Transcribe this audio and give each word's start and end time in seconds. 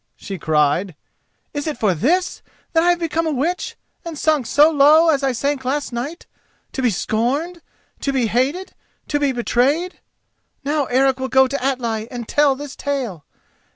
she 0.15 0.39
cried. 0.39 0.95
"Is 1.53 1.67
it 1.67 1.77
for 1.77 1.93
this 1.93 2.41
that 2.73 2.81
I 2.81 2.89
have 2.89 2.97
become 2.97 3.27
a 3.27 3.31
witch, 3.31 3.75
and 4.03 4.17
sunk 4.17 4.47
so 4.47 4.71
low 4.71 5.09
as 5.09 5.21
I 5.21 5.31
sank 5.31 5.63
last 5.63 5.93
night—to 5.93 6.81
be 6.81 6.89
scorned, 6.89 7.61
to 7.99 8.11
be 8.11 8.25
hated, 8.25 8.73
to 9.09 9.19
be 9.19 9.31
betrayed? 9.31 9.99
Now 10.63 10.85
Eric 10.85 11.19
will 11.19 11.29
go 11.29 11.47
to 11.47 11.63
Atli 11.63 12.09
and 12.09 12.27
tell 12.27 12.55
this 12.55 12.75
tale. 12.75 13.25